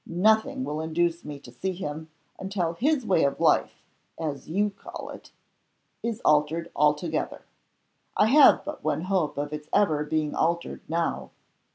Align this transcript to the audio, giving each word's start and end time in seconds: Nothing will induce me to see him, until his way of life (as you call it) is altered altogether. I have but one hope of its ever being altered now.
Nothing 0.07 0.63
will 0.63 0.81
induce 0.81 1.23
me 1.23 1.37
to 1.41 1.51
see 1.51 1.73
him, 1.73 2.09
until 2.39 2.73
his 2.73 3.05
way 3.05 3.23
of 3.23 3.39
life 3.39 3.83
(as 4.19 4.49
you 4.49 4.71
call 4.71 5.11
it) 5.11 5.31
is 6.01 6.21
altered 6.25 6.71
altogether. 6.75 7.43
I 8.17 8.25
have 8.25 8.65
but 8.65 8.83
one 8.83 9.01
hope 9.01 9.37
of 9.37 9.53
its 9.53 9.69
ever 9.71 10.03
being 10.03 10.33
altered 10.33 10.81
now. 10.89 11.29